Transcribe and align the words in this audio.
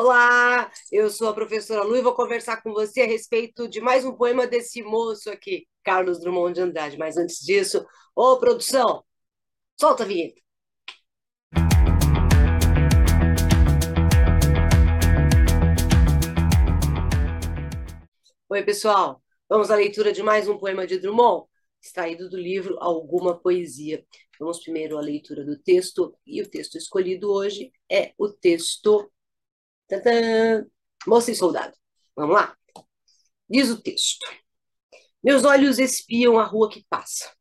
Olá, 0.00 0.70
eu 0.92 1.10
sou 1.10 1.28
a 1.28 1.34
professora 1.34 1.82
Lu 1.82 1.96
e 1.96 2.00
vou 2.00 2.14
conversar 2.14 2.62
com 2.62 2.72
você 2.72 3.00
a 3.00 3.06
respeito 3.06 3.66
de 3.68 3.80
mais 3.80 4.04
um 4.04 4.14
poema 4.14 4.46
desse 4.46 4.80
moço 4.80 5.28
aqui, 5.28 5.66
Carlos 5.82 6.20
Drummond 6.20 6.54
de 6.54 6.60
Andrade. 6.60 6.96
Mas 6.96 7.16
antes 7.16 7.44
disso, 7.44 7.84
ô 8.14 8.38
produção, 8.38 9.02
solta 9.76 10.04
a 10.04 10.06
vinheta. 10.06 10.40
Oi, 18.48 18.62
pessoal. 18.62 19.20
Vamos 19.48 19.68
à 19.72 19.74
leitura 19.74 20.12
de 20.12 20.22
mais 20.22 20.48
um 20.48 20.56
poema 20.56 20.86
de 20.86 21.00
Drummond, 21.00 21.48
extraído 21.82 22.30
do 22.30 22.36
livro 22.36 22.76
Alguma 22.78 23.36
Poesia. 23.36 24.06
Vamos 24.38 24.60
primeiro 24.60 24.96
à 24.96 25.00
leitura 25.00 25.44
do 25.44 25.58
texto, 25.58 26.16
e 26.24 26.40
o 26.40 26.48
texto 26.48 26.78
escolhido 26.78 27.32
hoje 27.32 27.72
é 27.90 28.12
o 28.16 28.28
texto 28.28 29.10
Tantã. 29.88 30.66
Moça 31.06 31.30
e 31.30 31.34
soldado. 31.34 31.74
Vamos 32.14 32.34
lá? 32.34 32.56
Diz 33.48 33.70
o 33.70 33.80
texto. 33.80 34.26
Meus 35.22 35.44
olhos 35.44 35.78
espiam 35.78 36.38
a 36.38 36.44
rua 36.44 36.68
que 36.70 36.84
passa. 36.88 37.32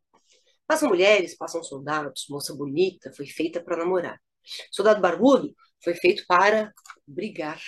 Passam 0.65 0.89
mulheres, 0.89 1.35
passam 1.35 1.63
soldados. 1.63 2.25
Moça 2.29 2.55
bonita 2.55 3.11
foi 3.13 3.27
feita 3.27 3.61
para 3.61 3.77
namorar. 3.77 4.19
Soldado 4.71 5.01
barbudo 5.01 5.53
foi 5.83 5.93
feito 5.95 6.23
para 6.27 6.73
brigar. 7.05 7.61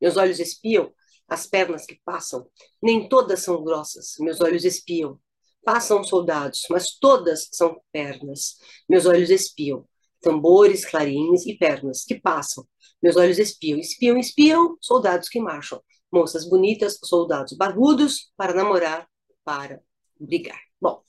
Meus 0.00 0.16
olhos 0.16 0.38
espiam 0.38 0.92
as 1.26 1.46
pernas 1.46 1.86
que 1.86 1.98
passam. 2.04 2.50
Nem 2.82 3.08
todas 3.08 3.42
são 3.42 3.62
grossas. 3.64 4.16
Meus 4.18 4.40
olhos 4.40 4.64
espiam. 4.64 5.18
Passam 5.64 6.02
soldados, 6.02 6.66
mas 6.70 6.98
todas 6.98 7.48
são 7.52 7.80
pernas. 7.92 8.56
Meus 8.88 9.06
olhos 9.06 9.30
espiam 9.30 9.86
tambores, 10.20 10.84
clarins 10.84 11.46
e 11.46 11.56
pernas 11.56 12.04
que 12.04 12.20
passam. 12.20 12.66
Meus 13.02 13.16
olhos 13.16 13.38
espiam, 13.38 13.78
espiam, 13.78 14.18
espiam, 14.18 14.76
soldados 14.80 15.28
que 15.28 15.40
marcham. 15.40 15.82
Moças 16.12 16.48
bonitas, 16.48 16.98
soldados 17.04 17.56
barbudos, 17.56 18.32
para 18.36 18.52
namorar, 18.52 19.08
para 19.44 19.80
brigar. 20.18 20.60
Bom, 20.80 21.02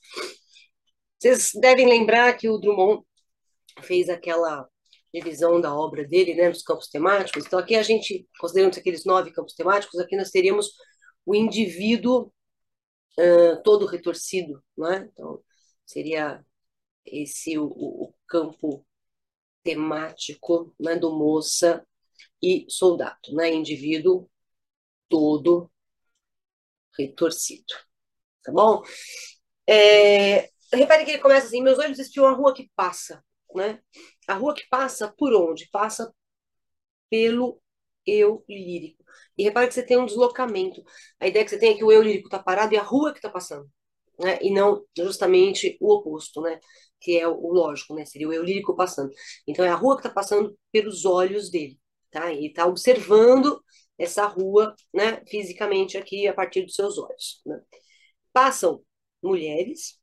vocês 1.18 1.52
devem 1.60 1.86
lembrar 1.86 2.32
que 2.34 2.48
o 2.48 2.58
Drummond 2.58 3.04
fez 3.82 4.08
aquela 4.08 4.68
divisão 5.12 5.60
da 5.60 5.74
obra 5.74 6.06
dele, 6.06 6.34
né, 6.34 6.48
nos 6.48 6.62
campos 6.62 6.88
temáticos. 6.88 7.44
Então, 7.44 7.58
aqui 7.58 7.74
a 7.74 7.82
gente, 7.82 8.26
considerando 8.38 8.78
aqueles 8.78 9.04
nove 9.04 9.30
campos 9.30 9.54
temáticos, 9.54 10.00
aqui 10.00 10.16
nós 10.16 10.30
teríamos 10.30 10.72
o 11.26 11.34
indivíduo 11.34 12.32
uh, 13.18 13.62
todo 13.62 13.86
retorcido, 13.86 14.62
não 14.76 14.90
é? 14.90 15.08
Então, 15.12 15.42
seria 15.84 16.44
esse 17.04 17.58
o, 17.58 17.66
o 17.66 18.14
campo 18.26 18.86
temático 19.62 20.74
né, 20.78 20.96
do 20.96 21.12
moça 21.12 21.86
e 22.42 22.66
soldado, 22.68 23.34
né, 23.34 23.52
indivíduo 23.52 24.28
todo 25.08 25.70
retorcido, 26.98 27.74
tá 28.44 28.52
bom? 28.52 28.82
É, 29.68 30.50
repare 30.72 31.04
que 31.04 31.12
ele 31.12 31.22
começa 31.22 31.46
assim, 31.46 31.62
meus 31.62 31.78
olhos 31.78 31.98
espiam 31.98 32.26
a 32.26 32.32
rua 32.32 32.54
que 32.54 32.70
passa, 32.76 33.24
né? 33.54 33.80
A 34.28 34.34
rua 34.34 34.54
que 34.54 34.66
passa 34.68 35.12
por 35.16 35.34
onde? 35.34 35.68
Passa 35.70 36.12
pelo 37.10 37.60
eu 38.06 38.44
lírico. 38.48 39.04
E 39.38 39.44
repare 39.44 39.68
que 39.68 39.74
você 39.74 39.84
tem 39.84 39.98
um 39.98 40.06
deslocamento. 40.06 40.82
A 41.20 41.26
ideia 41.28 41.44
que 41.44 41.50
você 41.50 41.58
tem 41.58 41.72
é 41.74 41.76
que 41.76 41.84
o 41.84 41.92
eu 41.92 42.02
lírico 42.02 42.28
está 42.28 42.38
parado 42.42 42.74
e 42.74 42.78
a 42.78 42.82
rua 42.82 43.12
que 43.12 43.18
está 43.18 43.30
passando, 43.30 43.70
né? 44.18 44.38
E 44.42 44.52
não 44.52 44.84
justamente 44.96 45.76
o 45.80 45.94
oposto, 45.94 46.40
né? 46.40 46.58
que 47.02 47.18
é 47.18 47.28
o 47.28 47.52
lógico, 47.52 47.94
né? 47.94 48.04
Seria 48.04 48.28
o 48.28 48.32
eu 48.32 48.42
lírico 48.42 48.76
passando. 48.76 49.10
Então 49.46 49.64
é 49.64 49.68
a 49.68 49.74
rua 49.74 49.96
que 49.96 50.00
está 50.00 50.10
passando 50.10 50.56
pelos 50.70 51.04
olhos 51.04 51.50
dele, 51.50 51.78
tá? 52.10 52.32
E 52.32 52.46
está 52.46 52.66
observando 52.66 53.62
essa 53.98 54.26
rua, 54.26 54.74
né? 54.94 55.22
Fisicamente 55.28 55.98
aqui 55.98 56.26
a 56.28 56.34
partir 56.34 56.62
dos 56.62 56.74
seus 56.74 56.98
olhos. 56.98 57.42
Né? 57.44 57.60
Passam 58.32 58.82
mulheres, 59.22 60.00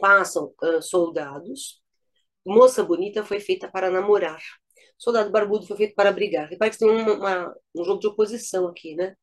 passam 0.00 0.54
uh, 0.62 0.82
soldados. 0.82 1.80
Moça 2.46 2.82
bonita 2.84 3.24
foi 3.24 3.40
feita 3.40 3.70
para 3.70 3.90
namorar. 3.90 4.42
Soldado 4.98 5.30
barbudo 5.30 5.66
foi 5.66 5.76
feito 5.76 5.94
para 5.94 6.12
brigar. 6.12 6.48
Repare 6.48 6.70
que 6.72 6.78
tem 6.78 6.90
uma, 6.90 7.12
uma, 7.14 7.54
um 7.76 7.84
jogo 7.84 8.00
de 8.00 8.08
oposição 8.08 8.66
aqui, 8.68 8.94
né? 8.96 9.14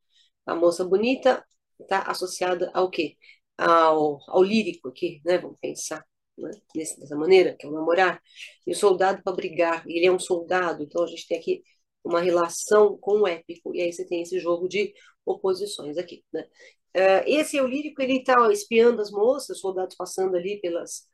A 0.45 0.55
moça 0.55 0.85
bonita 0.85 1.45
está 1.79 2.03
associada 2.03 2.71
ao 2.73 2.89
quê? 2.89 3.17
Ao, 3.57 4.19
ao 4.27 4.43
lírico 4.43 4.89
aqui, 4.89 5.21
né? 5.25 5.37
Vamos 5.37 5.57
pensar 5.61 6.05
né? 6.37 6.51
dessa 6.75 7.15
maneira, 7.15 7.55
que 7.55 7.65
é 7.65 7.69
o 7.69 7.71
namorar, 7.71 8.21
e 8.65 8.71
o 8.71 8.75
soldado 8.75 9.23
para 9.23 9.33
brigar, 9.33 9.83
ele 9.87 10.05
é 10.05 10.11
um 10.11 10.19
soldado, 10.19 10.83
então 10.83 11.03
a 11.03 11.07
gente 11.07 11.27
tem 11.27 11.37
aqui 11.37 11.63
uma 12.03 12.21
relação 12.21 12.97
com 12.97 13.21
o 13.21 13.27
épico, 13.27 13.75
e 13.75 13.81
aí 13.81 13.91
você 13.91 14.05
tem 14.05 14.21
esse 14.21 14.39
jogo 14.39 14.67
de 14.67 14.93
oposições 15.25 15.97
aqui, 15.97 16.23
né? 16.33 16.47
Uh, 16.95 17.23
esse 17.27 17.57
eu 17.57 17.67
lírico, 17.67 18.01
ele 18.01 18.19
está 18.19 18.35
espiando 18.51 19.01
as 19.01 19.11
moças, 19.11 19.59
soldados 19.59 19.95
passando 19.97 20.35
ali 20.35 20.61
pelas, 20.61 21.07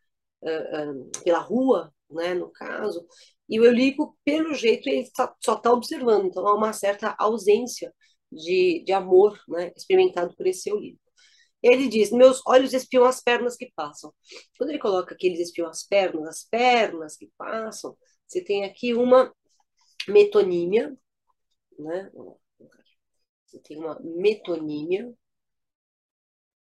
uh, 0.43 1.23
pela 1.23 1.39
rua, 1.39 1.93
né, 2.09 2.33
no 2.33 2.51
caso, 2.51 3.05
e 3.49 3.59
o 3.59 3.65
eu 3.65 3.71
lírico, 3.71 4.17
pelo 4.23 4.53
jeito, 4.53 4.87
ele 4.87 5.09
tá, 5.11 5.33
só 5.43 5.55
está 5.55 5.71
observando, 5.71 6.25
então 6.27 6.47
há 6.47 6.55
uma 6.55 6.73
certa 6.73 7.15
ausência 7.17 7.93
de, 8.31 8.83
de 8.85 8.93
amor, 8.93 9.39
né, 9.47 9.71
experimentado 9.75 10.35
por 10.35 10.45
esse 10.47 10.69
eu 10.69 10.77
lírico. 10.79 11.01
Ele 11.61 11.87
diz: 11.87 12.11
Meus 12.11 12.41
olhos 12.45 12.73
espiam 12.73 13.05
as 13.05 13.21
pernas 13.21 13.55
que 13.55 13.71
passam. 13.75 14.13
Quando 14.57 14.69
ele 14.71 14.79
coloca 14.79 15.15
que 15.15 15.27
eles 15.27 15.39
espiam 15.39 15.67
as 15.67 15.83
pernas, 15.83 16.27
as 16.27 16.43
pernas 16.43 17.15
que 17.17 17.29
passam, 17.37 17.97
você 18.27 18.43
tem 18.43 18.65
aqui 18.65 18.93
uma 18.93 19.33
metonímia, 20.07 20.95
né? 21.77 22.11
Você 23.45 23.59
tem 23.59 23.77
uma 23.77 23.99
metonímia, 24.01 25.13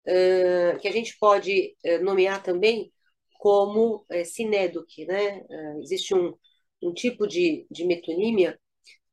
uh, 0.08 0.80
que 0.80 0.88
a 0.88 0.92
gente 0.92 1.18
pode 1.20 1.76
nomear 2.02 2.42
também 2.42 2.92
como 3.38 4.06
uh, 4.10 4.26
sinédoque, 4.26 5.06
né? 5.06 5.40
Uh, 5.42 5.82
existe 5.82 6.14
um, 6.14 6.34
um 6.82 6.94
tipo 6.94 7.28
de, 7.28 7.68
de 7.70 7.86
metonímia 7.86 8.60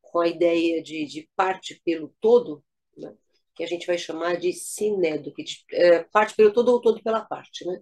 com 0.01 0.19
a 0.19 0.27
ideia 0.27 0.81
de, 0.81 1.05
de 1.05 1.29
parte 1.35 1.81
pelo 1.83 2.13
todo, 2.19 2.63
né? 2.97 3.15
Que 3.55 3.63
a 3.63 3.67
gente 3.67 3.87
vai 3.87 3.97
chamar 3.97 4.37
de 4.37 4.53
sinédo, 4.53 5.33
que 5.33 5.43
é, 5.73 6.03
parte 6.05 6.35
pelo 6.35 6.53
todo 6.53 6.69
ou 6.69 6.81
todo 6.81 7.01
pela 7.03 7.25
parte, 7.25 7.65
né? 7.65 7.79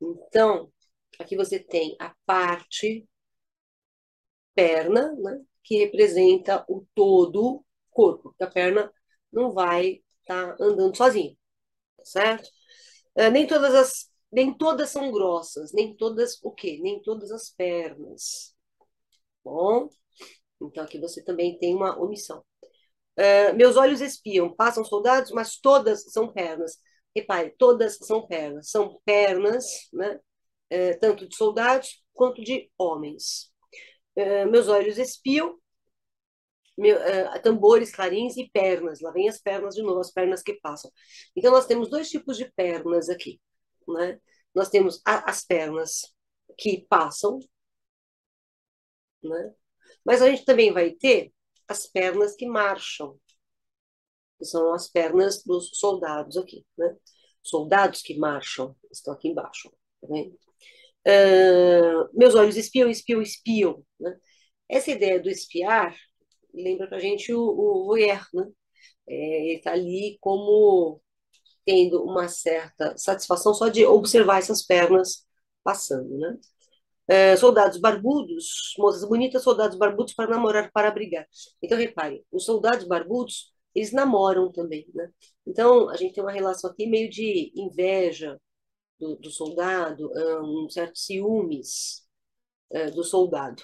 Então, 0.00 0.72
aqui 1.18 1.36
você 1.36 1.58
tem 1.58 1.96
a 2.00 2.14
parte 2.26 3.06
perna, 4.54 5.12
né, 5.14 5.40
que 5.62 5.78
representa 5.78 6.64
o 6.68 6.84
todo 6.94 7.64
corpo, 7.90 8.30
porque 8.30 8.44
a 8.44 8.50
perna 8.50 8.92
não 9.32 9.52
vai 9.52 10.02
estar 10.20 10.56
tá 10.56 10.64
andando 10.64 10.96
sozinha, 10.96 11.36
certo? 12.04 12.48
É, 13.16 13.30
nem 13.30 13.46
todas 13.46 13.74
as 13.74 14.08
nem 14.32 14.56
todas 14.56 14.90
são 14.90 15.10
grossas, 15.12 15.72
nem 15.72 15.96
todas 15.96 16.38
o 16.42 16.52
quê? 16.52 16.78
Nem 16.82 17.00
todas 17.02 17.30
as 17.32 17.50
pernas. 17.50 18.54
Bom, 19.44 19.88
então 20.60 20.84
aqui 20.84 20.98
você 20.98 21.22
também 21.24 21.58
tem 21.58 21.74
uma 21.74 21.98
omissão. 21.98 22.44
Uh, 23.18 23.52
meus 23.56 23.76
olhos 23.76 24.00
espiam, 24.00 24.54
passam 24.54 24.84
soldados, 24.84 25.32
mas 25.32 25.58
todas 25.58 26.04
são 26.04 26.32
pernas. 26.32 26.78
Repare, 27.14 27.52
todas 27.58 27.96
são 27.98 28.24
pernas. 28.26 28.70
São 28.70 29.00
pernas, 29.04 29.88
né? 29.92 30.20
Uh, 30.72 31.00
tanto 31.00 31.26
de 31.28 31.34
soldados 31.34 32.00
quanto 32.14 32.42
de 32.42 32.70
homens. 32.78 33.52
Uh, 34.16 34.48
meus 34.48 34.68
olhos 34.68 34.98
espiam, 34.98 35.58
meu, 36.76 36.96
tambores, 37.42 37.90
clarins 37.90 38.36
e 38.36 38.48
pernas. 38.48 39.00
Lá 39.00 39.10
vem 39.10 39.28
as 39.28 39.40
pernas 39.40 39.74
de 39.74 39.82
novo, 39.82 39.98
as 39.98 40.12
pernas 40.12 40.42
que 40.42 40.54
passam. 40.54 40.88
Então, 41.34 41.50
nós 41.50 41.66
temos 41.66 41.90
dois 41.90 42.08
tipos 42.08 42.36
de 42.36 42.48
pernas 42.52 43.08
aqui. 43.08 43.40
Né? 43.88 44.20
Nós 44.54 44.68
temos 44.68 45.00
a, 45.04 45.28
as 45.28 45.44
pernas 45.44 46.14
que 46.56 46.86
passam, 46.88 47.40
né? 49.22 49.54
mas 50.04 50.22
a 50.22 50.28
gente 50.30 50.44
também 50.44 50.72
vai 50.72 50.92
ter 50.92 51.32
as 51.68 51.86
pernas 51.86 52.34
que 52.34 52.46
marcham, 52.46 53.18
que 54.38 54.44
são 54.44 54.72
as 54.74 54.88
pernas 54.88 55.42
dos 55.44 55.70
soldados 55.74 56.36
aqui, 56.36 56.64
né? 56.76 56.96
Soldados 57.42 58.02
que 58.02 58.16
marcham, 58.18 58.76
estão 58.90 59.14
aqui 59.14 59.28
embaixo, 59.28 59.70
tá 60.00 60.08
vendo? 60.10 60.38
Uh, 61.06 62.08
meus 62.12 62.34
olhos 62.34 62.56
espiam, 62.56 62.88
espiam, 62.90 63.22
espiam, 63.22 63.84
né? 64.00 64.16
Essa 64.68 64.90
ideia 64.90 65.20
do 65.20 65.30
espiar 65.30 65.96
lembra 66.54 66.86
para 66.88 66.98
a 66.98 67.00
gente 67.00 67.32
o, 67.32 67.40
o 67.40 67.96
né? 67.96 68.22
É, 69.08 69.14
ele 69.46 69.58
está 69.58 69.72
ali 69.72 70.18
como 70.20 71.00
tendo 71.64 72.02
uma 72.04 72.28
certa 72.28 72.96
satisfação 72.96 73.54
só 73.54 73.68
de 73.68 73.84
observar 73.86 74.38
essas 74.38 74.64
pernas 74.64 75.26
passando, 75.62 76.18
né? 76.18 76.38
É, 77.08 77.36
soldados 77.36 77.78
barbudos, 77.80 78.74
moças 78.78 79.08
bonitas, 79.08 79.42
soldados 79.42 79.78
barbudos 79.78 80.12
para 80.14 80.30
namorar, 80.30 80.70
para 80.72 80.90
brigar. 80.90 81.26
Então, 81.62 81.78
repare, 81.78 82.24
os 82.30 82.44
soldados 82.44 82.86
barbudos, 82.86 83.52
eles 83.74 83.92
namoram 83.92 84.52
também, 84.52 84.86
né? 84.94 85.10
Então, 85.46 85.88
a 85.88 85.96
gente 85.96 86.14
tem 86.14 86.22
uma 86.22 86.32
relação 86.32 86.70
aqui 86.70 86.86
meio 86.86 87.08
de 87.10 87.52
inveja 87.56 88.38
do, 88.98 89.16
do 89.16 89.30
soldado, 89.30 90.10
um 90.42 90.68
certo 90.70 90.98
ciúmes 90.98 92.02
uh, 92.72 92.90
do 92.94 93.04
soldado, 93.04 93.62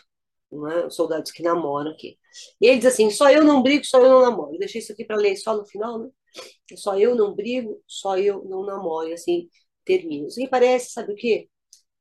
né? 0.52 0.86
Os 0.86 0.94
soldados 0.96 1.30
que 1.32 1.42
namoram 1.42 1.90
aqui. 1.92 2.18
E 2.60 2.66
ele 2.66 2.78
diz 2.78 2.86
assim: 2.86 3.10
só 3.10 3.30
eu 3.30 3.44
não 3.44 3.62
brigo, 3.62 3.84
só 3.84 3.98
eu 4.00 4.08
não 4.10 4.22
namoro. 4.22 4.54
Eu 4.54 4.58
deixei 4.58 4.80
isso 4.80 4.92
aqui 4.92 5.04
para 5.04 5.16
ler 5.16 5.36
só 5.36 5.56
no 5.56 5.66
final, 5.66 5.98
né? 5.98 6.10
Só 6.76 6.98
eu 6.98 7.14
não 7.14 7.34
brigo, 7.34 7.82
só 7.86 8.18
eu 8.18 8.44
não 8.44 8.64
namoro. 8.64 9.08
E 9.08 9.12
assim 9.14 9.48
termina. 9.84 10.28
Isso 10.28 10.40
aqui 10.40 10.48
parece, 10.50 10.92
sabe 10.92 11.12
o 11.12 11.16
quê? 11.16 11.48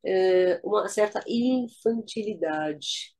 É 0.06 0.60
uma 0.64 0.88
certa 0.90 1.24
infantilidade. 1.28 3.14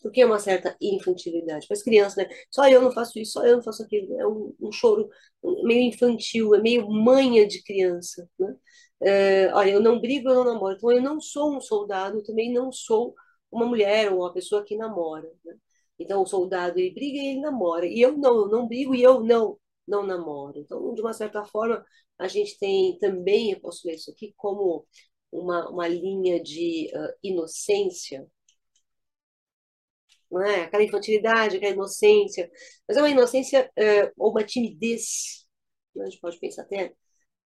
Por 0.00 0.10
que 0.10 0.24
uma 0.24 0.38
certa 0.40 0.76
infantilidade? 0.80 1.66
Para 1.66 1.76
as 1.76 1.82
crianças, 1.82 2.16
né? 2.16 2.28
Só 2.50 2.68
eu 2.68 2.82
não 2.82 2.90
faço 2.90 3.18
isso, 3.20 3.32
só 3.34 3.46
eu 3.46 3.56
não 3.56 3.62
faço 3.62 3.82
aquilo. 3.84 4.18
É 4.20 4.26
um, 4.26 4.54
um 4.60 4.72
choro 4.72 5.08
meio 5.64 5.82
infantil, 5.82 6.54
é 6.54 6.60
meio 6.60 6.88
manha 6.90 7.46
de 7.46 7.62
criança, 7.62 8.28
né? 8.38 8.56
É, 9.00 9.52
olha, 9.54 9.70
eu 9.72 9.80
não 9.80 10.00
brigo, 10.00 10.28
eu 10.28 10.34
não 10.36 10.44
namoro. 10.54 10.76
Então, 10.76 10.92
eu 10.92 11.02
não 11.02 11.20
sou 11.20 11.56
um 11.56 11.60
soldado, 11.60 12.18
eu 12.18 12.24
também 12.24 12.52
não 12.52 12.72
sou 12.72 13.14
uma 13.50 13.66
mulher 13.66 14.12
ou 14.12 14.20
uma 14.20 14.32
pessoa 14.32 14.64
que 14.64 14.76
namora. 14.76 15.28
Né? 15.44 15.54
Então, 15.98 16.22
o 16.22 16.26
soldado, 16.26 16.78
ele 16.78 16.94
briga 16.94 17.18
e 17.18 17.26
ele 17.28 17.40
namora. 17.40 17.86
E 17.86 18.00
eu 18.00 18.16
não, 18.16 18.42
eu 18.42 18.48
não 18.48 18.68
brigo 18.68 18.94
e 18.94 19.02
eu 19.02 19.20
não, 19.20 19.58
não 19.86 20.04
namoro. 20.06 20.58
Então, 20.58 20.94
de 20.94 21.00
uma 21.00 21.12
certa 21.12 21.44
forma, 21.44 21.84
a 22.18 22.28
gente 22.28 22.58
tem 22.58 22.98
também, 22.98 23.52
eu 23.52 23.60
posso 23.60 23.86
ler 23.86 23.94
isso 23.94 24.10
aqui, 24.10 24.32
como 24.36 24.86
uma, 25.32 25.68
uma 25.70 25.88
linha 25.88 26.40
de 26.42 26.90
uh, 26.94 27.14
inocência, 27.22 28.28
não 30.30 30.42
é? 30.42 30.62
aquela 30.62 30.84
infantilidade, 30.84 31.56
aquela 31.56 31.72
inocência, 31.72 32.50
mas 32.86 32.96
é 32.96 33.00
uma 33.00 33.10
inocência 33.10 33.70
uh, 33.78 34.12
ou 34.16 34.30
uma 34.30 34.44
timidez. 34.44 35.46
A 35.98 36.04
gente 36.04 36.20
pode 36.20 36.38
pensar 36.38 36.62
até 36.62 36.94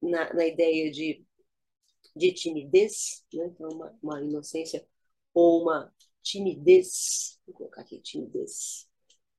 na, 0.02 0.32
na 0.34 0.46
ideia 0.46 0.90
de, 0.90 1.24
de 2.14 2.32
timidez, 2.32 3.24
né? 3.32 3.46
então, 3.46 3.68
uma, 3.70 3.98
uma 4.02 4.22
inocência 4.22 4.86
ou 5.34 5.62
uma 5.62 5.92
timidez, 6.22 7.38
vou 7.46 7.54
colocar 7.54 7.82
aqui 7.82 8.00
timidez. 8.00 8.88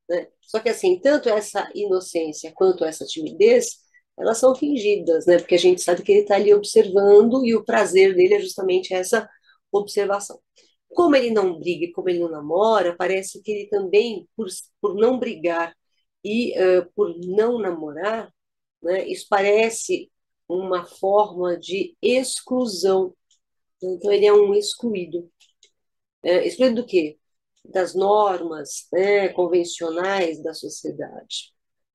Né? 0.09 0.27
Só 0.41 0.59
que 0.59 0.69
assim, 0.69 0.99
tanto 0.99 1.29
essa 1.29 1.69
inocência 1.75 2.51
quanto 2.53 2.85
essa 2.85 3.05
timidez, 3.05 3.86
elas 4.17 4.37
são 4.39 4.55
fingidas, 4.55 5.25
né? 5.25 5.37
Porque 5.37 5.55
a 5.55 5.59
gente 5.59 5.81
sabe 5.81 6.01
que 6.03 6.11
ele 6.11 6.21
está 6.21 6.35
ali 6.35 6.53
observando 6.53 7.45
e 7.45 7.55
o 7.55 7.63
prazer 7.63 8.15
dele 8.15 8.35
é 8.35 8.39
justamente 8.39 8.93
essa 8.93 9.29
observação. 9.71 10.39
Como 10.89 11.15
ele 11.15 11.31
não 11.31 11.59
briga, 11.59 11.91
como 11.93 12.09
ele 12.09 12.19
não 12.19 12.29
namora, 12.29 12.95
parece 12.97 13.41
que 13.41 13.51
ele 13.51 13.69
também, 13.69 14.27
por, 14.35 14.47
por 14.81 14.95
não 14.95 15.19
brigar 15.19 15.75
e 16.23 16.53
uh, 16.59 16.91
por 16.95 17.15
não 17.27 17.59
namorar, 17.59 18.33
né, 18.81 19.07
isso 19.07 19.27
parece 19.29 20.11
uma 20.47 20.85
forma 20.85 21.57
de 21.57 21.95
exclusão. 22.01 23.13
Então, 23.81 24.11
ele 24.11 24.25
é 24.25 24.33
um 24.33 24.53
excluído. 24.53 25.29
É, 26.23 26.47
excluído 26.47 26.81
do 26.81 26.87
quê? 26.87 27.17
Das 27.65 27.93
normas 27.93 28.87
né, 28.91 29.29
convencionais 29.29 30.41
da 30.41 30.53
sociedade. 30.53 31.53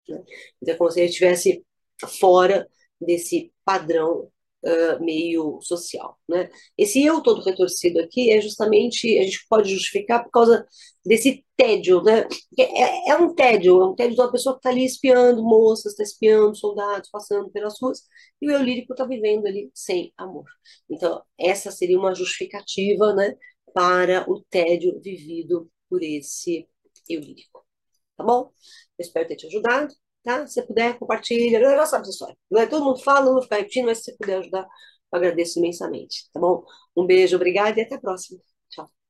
Né? 0.08 0.22
Então, 0.60 0.74
é 0.74 0.76
como 0.76 0.90
se 0.90 1.00
ele 1.00 1.08
estivesse 1.08 1.64
fora 2.08 2.68
desse 3.00 3.52
padrão 3.64 4.30
uh, 4.64 5.04
meio 5.04 5.60
social. 5.62 6.18
Né? 6.28 6.50
Esse 6.76 7.04
eu 7.04 7.20
todo 7.22 7.42
retorcido 7.42 8.00
aqui 8.00 8.30
é 8.30 8.40
justamente, 8.40 9.18
a 9.18 9.22
gente 9.22 9.46
pode 9.48 9.70
justificar 9.70 10.22
por 10.24 10.30
causa 10.30 10.66
desse 11.04 11.44
tédio, 11.56 12.02
né? 12.02 12.26
É, 12.58 13.10
é 13.10 13.16
um 13.16 13.34
tédio, 13.34 13.80
é 13.82 13.86
um 13.86 13.94
tédio 13.94 14.14
de 14.16 14.20
uma 14.20 14.32
pessoa 14.32 14.54
que 14.54 14.60
está 14.60 14.70
ali 14.70 14.84
espiando 14.84 15.42
moças, 15.42 15.92
está 15.92 16.02
espiando 16.02 16.56
soldados, 16.56 17.10
passando 17.10 17.50
pelas 17.50 17.74
ruas, 17.80 18.02
e 18.40 18.48
o 18.48 18.52
eu 18.52 18.62
lírico 18.62 18.92
está 18.94 19.04
vivendo 19.04 19.46
ali 19.46 19.70
sem 19.74 20.12
amor. 20.16 20.44
Então, 20.90 21.22
essa 21.38 21.70
seria 21.70 21.98
uma 21.98 22.14
justificativa, 22.14 23.14
né? 23.14 23.34
para 23.72 24.30
o 24.30 24.42
tédio 24.44 25.00
vivido 25.00 25.70
por 25.88 26.02
esse 26.02 26.68
eu 27.08 27.20
lírico. 27.20 27.66
Tá 28.16 28.24
bom? 28.24 28.52
Eu 28.98 29.02
espero 29.04 29.28
ter 29.28 29.36
te 29.36 29.46
ajudado, 29.46 29.94
tá? 30.24 30.46
Se 30.46 30.62
puder, 30.66 30.98
compartilha. 30.98 31.60
Já 31.60 31.86
sabe 31.86 32.02
essa 32.02 32.10
história. 32.12 32.36
Não 32.50 32.60
é 32.60 32.66
todo 32.66 32.84
mundo 32.84 33.02
fala, 33.02 33.26
não 33.26 33.34
vou 33.34 33.42
ficar 33.42 33.56
repetindo, 33.56 33.86
mas 33.86 33.98
se 34.04 34.16
puder 34.16 34.38
ajudar, 34.38 34.62
eu 35.12 35.18
agradeço 35.18 35.58
imensamente, 35.58 36.30
tá 36.32 36.40
bom? 36.40 36.64
Um 36.96 37.06
beijo, 37.06 37.36
obrigada 37.36 37.78
e 37.80 37.82
até 37.84 37.96
a 37.96 38.00
próxima. 38.00 38.40
Tchau. 38.70 39.01